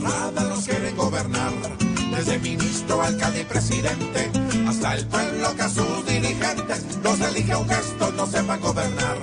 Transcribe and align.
Embarrada 0.00 0.48
nos 0.48 0.64
quieren 0.64 0.96
gobernar, 0.96 1.52
desde 2.16 2.38
ministro, 2.38 3.02
alcalde 3.02 3.42
y 3.42 3.44
presidente, 3.44 4.30
hasta 4.66 4.94
el 4.94 5.06
pueblo 5.06 5.54
que 5.54 5.62
a 5.62 5.68
sus 5.68 6.06
dirigentes 6.06 6.86
los 7.04 7.20
elige 7.20 7.54
un 7.54 7.68
gesto, 7.68 8.10
no 8.12 8.26
sepan 8.26 8.60
gobernar. 8.60 9.18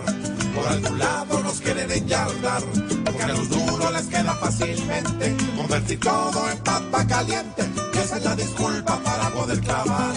Por 0.53 0.67
algún 0.67 0.99
lado 0.99 1.41
nos 1.41 1.59
quieren 1.61 1.91
enyardar, 1.91 2.61
porque 3.03 3.23
a 3.23 3.27
los 3.29 3.49
duros 3.49 3.91
les 3.91 4.05
queda 4.05 4.35
fácilmente 4.35 5.35
convertir 5.55 5.99
todo 5.99 6.51
en 6.51 6.59
papa 6.59 7.07
caliente, 7.07 7.63
esa 7.95 8.17
es 8.17 8.23
la 8.23 8.35
disculpa 8.35 8.99
para 8.99 9.31
poder 9.31 9.59
clavar. 9.61 10.13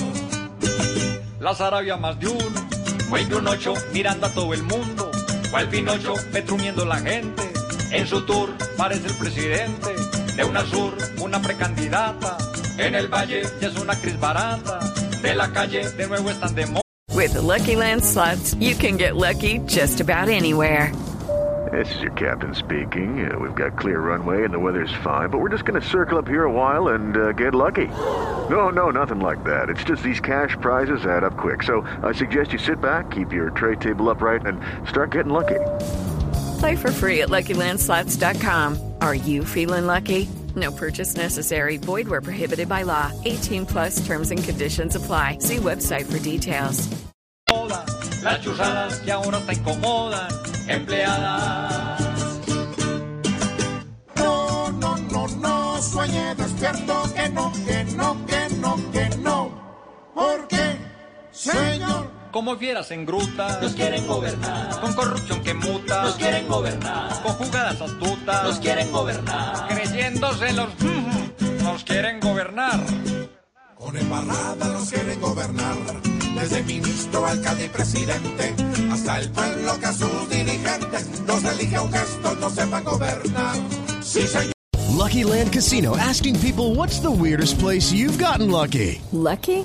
La 1.41 1.55
Sarabia 1.55 1.97
más 1.97 2.21
de 2.21 2.29
uno, 2.29 2.69
fue 3.09 3.25
de 3.25 3.35
ocho 3.35 3.73
mirando 3.95 4.27
a 4.27 4.31
todo 4.31 4.53
el 4.53 4.63
mundo, 4.65 5.11
el 5.59 5.69
Pinocho 5.69 6.15
petrumiendo 6.33 6.85
la 6.85 6.99
gente, 6.99 7.51
en 7.93 8.07
su 8.07 8.27
tour 8.27 8.51
parece 8.77 9.07
el 9.09 9.15
presidente, 9.15 10.10
de 10.37 10.45
una 10.45 10.65
sur 10.67 10.95
una 11.23 11.41
precandidata, 11.41 12.39
en 12.79 12.95
el 12.95 13.09
valle 13.09 13.43
ya 13.61 13.69
es 13.69 13.77
una 13.77 13.93
actriz 13.93 14.19
barata, 14.19 14.81
de 15.23 15.35
la 15.35 15.53
calle 15.53 15.91
de 15.91 16.07
nuevo 16.07 16.31
están 16.31 16.55
de 16.55 16.67
moda. 16.67 16.81
With 17.15 17.33
the 17.35 17.43
Lucky 17.43 17.77
Land 17.77 18.03
slots, 18.05 18.55
you 18.55 18.75
can 18.75 18.97
get 18.97 19.17
lucky 19.17 19.59
just 19.67 20.01
about 20.01 20.29
anywhere. 20.29 20.93
This 21.71 21.95
is 21.95 22.01
your 22.01 22.13
captain 22.13 22.55
speaking. 22.55 23.31
Uh, 23.31 23.39
we've 23.39 23.55
got 23.55 23.79
clear 23.79 24.01
runway 24.01 24.45
and 24.45 24.53
the 24.53 24.59
weather's 24.59 24.93
fine, 25.05 25.29
but 25.29 25.39
we're 25.39 25.51
just 25.51 25.65
going 25.65 25.81
to 25.81 25.87
circle 25.87 26.19
up 26.19 26.27
here 26.27 26.45
a 26.45 26.51
while 26.51 26.89
and 26.89 27.17
uh, 27.17 27.33
get 27.33 27.55
lucky. 27.55 27.87
No, 28.49 28.71
no, 28.71 28.91
nothing 28.91 29.21
like 29.21 29.45
that. 29.45 29.69
It's 29.69 29.85
just 29.85 30.03
these 30.03 30.19
cash 30.19 30.57
prizes 30.61 31.05
add 31.05 31.23
up 31.23 31.37
quick. 31.37 31.63
So 31.63 31.83
I 32.03 32.13
suggest 32.13 32.53
you 32.53 32.59
sit 32.59 32.81
back, 32.81 33.11
keep 33.11 33.33
your 33.33 33.51
tray 33.51 33.77
table 33.77 34.09
upright, 34.09 34.47
and 34.47 34.61
start 34.89 35.13
getting 35.13 35.33
lucky. 35.33 35.61
Play 36.59 36.77
for 36.77 36.91
free 36.91 37.21
at 37.21 37.29
LuckyLandSlots.com. 37.29 38.90
Are 39.01 39.15
you 39.15 39.45
feeling 39.45 39.87
lucky? 39.87 40.29
No 40.57 40.73
purchase 40.73 41.17
necessary. 41.17 41.77
Void 41.77 42.09
where 42.09 42.21
prohibited 42.21 42.69
by 42.69 42.83
law. 42.83 43.13
18 43.25 43.67
plus 43.67 44.05
terms 44.07 44.31
and 44.31 44.43
conditions 44.43 44.97
apply. 44.97 45.39
See 45.39 45.57
website 45.59 46.11
for 46.11 46.19
details. 46.19 46.89
Las 48.23 48.41
chuzadas 48.45 49.01
que 49.01 49.13
ahora 49.13 49.41
te 49.47 49.55
incomodan, 49.55 50.31
empleadas. 50.69 52.01
No, 54.17 54.71
no, 54.73 54.97
no, 54.97 55.27
no, 55.27 55.81
sueñe 55.81 56.35
despierto, 56.35 57.03
que 57.15 57.29
no, 57.31 57.51
que 57.65 57.85
no, 57.97 58.27
que 58.27 58.49
no, 58.57 58.77
que 58.93 59.09
no. 59.17 59.51
Porque, 60.15 60.77
señor, 61.33 61.90
Como 62.31 62.57
fieras 62.57 62.91
en 62.93 63.05
grutas, 63.05 63.61
nos 63.61 63.75
quieren 63.75 64.07
gobernar. 64.07 64.81
Con 64.81 64.93
corrupción 64.95 65.43
que 65.43 65.53
muta, 65.53 66.05
nos 66.05 66.15
quieren 66.15 66.47
gobernar. 66.47 67.23
Con 67.23 67.33
jugadas 67.35 67.81
astutas, 67.81 68.45
nos 68.45 68.59
quieren 68.61 68.93
gobernar. 68.93 69.69
Creyéndose 69.69 70.53
los, 70.53 70.69
nos 71.65 71.83
quieren 71.85 72.21
gobernar. 72.21 72.81
con 73.75 73.97
embarrada 73.97 74.69
nos 74.69 74.91
quieren 74.91 75.21
gobernar. 75.21 75.77
Desde 76.39 76.63
ministro, 76.63 77.27
alcalde 77.27 77.65
y 77.65 77.69
presidente, 77.69 78.55
hasta 78.93 79.19
el 79.19 79.31
pueblo 79.31 79.81
que 79.81 79.87
a 79.87 79.93
sus 79.93 80.31
dirigentes 80.31 81.21
los 81.27 81.45
elige 81.45 81.81
un 81.81 81.93
gesto, 81.93 82.35
no 82.37 82.49
sepan 82.49 82.85
gobernar. 82.85 83.57
Sí, 84.03 84.23
señor. 84.27 84.53
Lucky 84.97 85.25
Land 85.25 85.51
Casino 85.53 85.97
asking 85.97 86.39
people 86.41 86.75
what's 86.77 87.01
the 87.01 87.11
weirdest 87.11 87.59
place 87.59 87.93
you've 87.93 88.19
gotten 88.23 88.51
lucky? 88.51 89.01
Lucky? 89.13 89.65